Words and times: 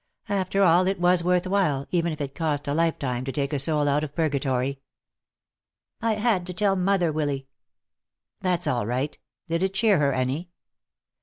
After 0.29 0.63
all, 0.63 0.87
it 0.87 0.99
was 0.99 1.23
worth 1.23 1.45
while, 1.45 1.85
even 1.91 2.11
if 2.11 2.19
it 2.19 2.33
cost 2.33 2.67
a 2.67 2.73
lifetime, 2.73 3.23
to 3.23 3.31
take 3.31 3.53
a 3.53 3.59
soul 3.59 3.87
out 3.87 4.03
of 4.03 4.15
purgatory. 4.15 4.79
"I 6.01 6.13
had 6.13 6.47
to 6.47 6.55
tell 6.55 6.75
mother, 6.75 7.11
Willy." 7.11 7.45
"That's 8.39 8.65
all 8.65 8.87
right 8.87 9.15
Did 9.47 9.61
it 9.61 9.75
cheer 9.75 9.99
her 9.99 10.11
any?" 10.11 10.49